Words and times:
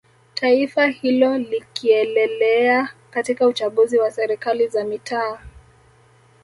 Taifa 0.33 0.87
hilo 0.87 1.37
likieleleea 1.37 2.89
katika 3.09 3.47
uchaguzi 3.47 3.97
wa 3.99 4.11
serikali 4.11 4.67
za 4.67 4.83
mitaaa 4.83 5.39